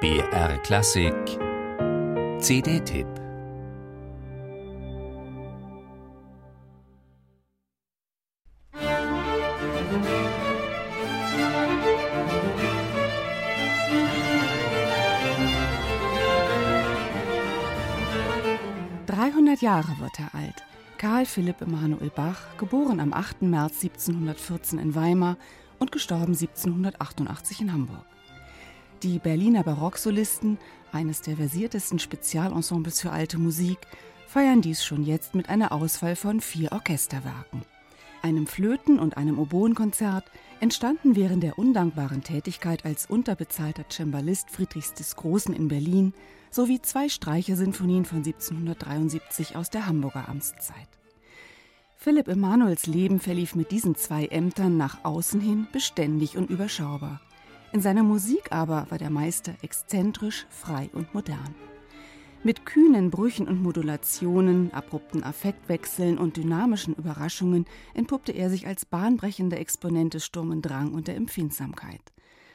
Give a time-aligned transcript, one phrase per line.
[0.00, 1.12] BR Klassik
[2.38, 3.06] CD-Tipp
[19.06, 20.54] Dreihundert Jahre wird er alt.
[20.96, 23.42] Karl Philipp Emanuel Bach, geboren am 8.
[23.42, 25.36] März 1714 in Weimar
[25.78, 28.06] und gestorben 1788 in Hamburg.
[29.02, 30.58] Die Berliner Barocksolisten,
[30.92, 33.78] eines der versiertesten Spezialensembles für alte Musik,
[34.26, 37.62] feiern dies schon jetzt mit einer Auswahl von vier Orchesterwerken.
[38.20, 45.16] Einem Flöten- und einem Oboenkonzert entstanden während der undankbaren Tätigkeit als unterbezahlter Cembalist Friedrichs des
[45.16, 46.12] Großen in Berlin
[46.50, 50.88] sowie zwei Streichersinfonien von 1773 aus der Hamburger Amtszeit.
[51.96, 57.22] Philipp Emanuels Leben verlief mit diesen zwei Ämtern nach außen hin beständig und überschaubar.
[57.72, 61.54] In seiner Musik aber war der Meister exzentrisch, frei und modern.
[62.42, 69.58] Mit kühnen Brüchen und Modulationen, abrupten Affektwechseln und dynamischen Überraschungen entpuppte er sich als bahnbrechender
[69.60, 72.00] Exponent des Sturm Drang und der Empfindsamkeit.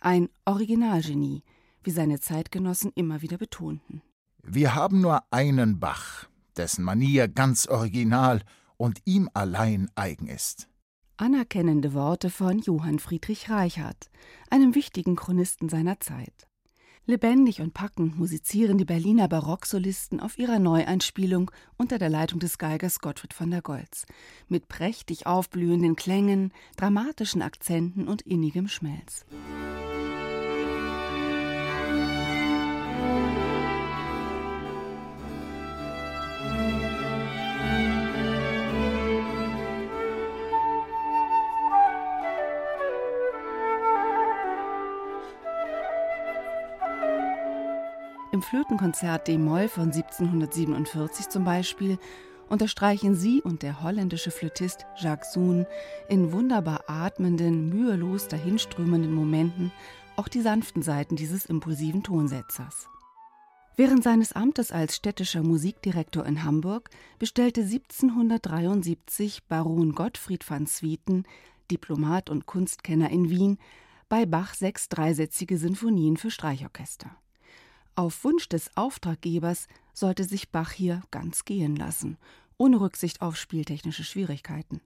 [0.00, 1.44] Ein Originalgenie,
[1.84, 4.02] wie seine Zeitgenossen immer wieder betonten.
[4.42, 6.26] Wir haben nur einen Bach,
[6.56, 8.42] dessen Manier ganz original
[8.76, 10.68] und ihm allein eigen ist.
[11.18, 14.10] Anerkennende Worte von Johann Friedrich Reichhardt,
[14.50, 16.46] einem wichtigen Chronisten seiner Zeit.
[17.06, 23.00] Lebendig und packend musizieren die Berliner Barocksolisten auf ihrer Neueinspielung unter der Leitung des Geigers
[23.00, 24.04] Gottfried von der Goltz,
[24.48, 29.24] mit prächtig aufblühenden Klängen, dramatischen Akzenten und innigem Schmelz.
[48.36, 51.98] Im Flötenkonzert D-Moll von 1747 zum Beispiel
[52.50, 55.64] unterstreichen sie und der holländische Flötist Jacques Sohn
[56.10, 59.72] in wunderbar atmenden, mühelos dahinströmenden Momenten
[60.16, 62.90] auch die sanften Seiten dieses impulsiven Tonsetzers.
[63.74, 71.24] Während seines Amtes als städtischer Musikdirektor in Hamburg bestellte 1773 Baron Gottfried van Swieten,
[71.70, 73.56] Diplomat und Kunstkenner in Wien,
[74.10, 77.16] bei Bach sechs dreisätzige Sinfonien für Streichorchester.
[77.98, 82.18] Auf Wunsch des Auftraggebers sollte sich Bach hier ganz gehen lassen,
[82.58, 84.82] ohne Rücksicht auf spieltechnische Schwierigkeiten.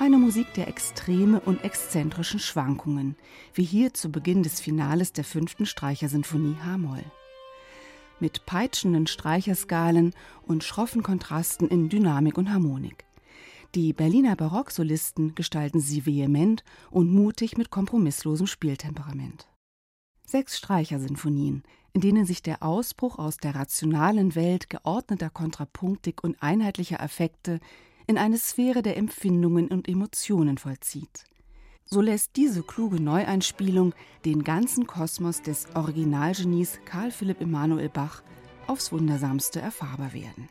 [0.00, 3.14] Eine Musik der Extreme und exzentrischen Schwankungen,
[3.54, 7.04] wie hier zu Beginn des Finales der fünften Streichersinfonie H-Moll
[8.22, 10.14] mit peitschenden Streicherskalen
[10.46, 13.04] und schroffen Kontrasten in Dynamik und Harmonik.
[13.74, 19.48] Die Berliner Barocksolisten gestalten sie vehement und mutig mit kompromisslosem Spieltemperament.
[20.24, 27.00] Sechs Streichersinfonien, in denen sich der Ausbruch aus der rationalen Welt geordneter Kontrapunktik und einheitlicher
[27.00, 27.58] Affekte
[28.06, 31.24] in eine Sphäre der Empfindungen und Emotionen vollzieht.
[31.92, 33.92] So lässt diese kluge Neueinspielung
[34.24, 38.22] den ganzen Kosmos des Originalgenies Karl Philipp Emanuel Bach
[38.66, 40.48] aufs Wundersamste erfahrbar werden.